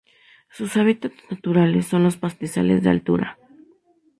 Sus 0.49 0.77
hábitats 0.77 1.13
naturales 1.29 1.85
son 1.85 2.03
los 2.03 2.17
pastizales 2.17 2.81
de 2.81 2.89
altura. 2.89 3.37